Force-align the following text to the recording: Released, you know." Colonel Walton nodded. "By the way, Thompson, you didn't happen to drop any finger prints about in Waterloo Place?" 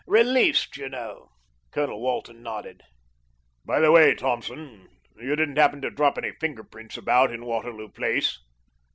Released, 0.07 0.77
you 0.77 0.89
know." 0.89 1.29
Colonel 1.69 2.01
Walton 2.01 2.41
nodded. 2.41 2.81
"By 3.63 3.79
the 3.79 3.91
way, 3.91 4.15
Thompson, 4.15 4.87
you 5.15 5.35
didn't 5.35 5.57
happen 5.59 5.79
to 5.83 5.91
drop 5.91 6.17
any 6.17 6.31
finger 6.31 6.63
prints 6.63 6.97
about 6.97 7.31
in 7.31 7.45
Waterloo 7.45 7.89
Place?" 7.89 8.39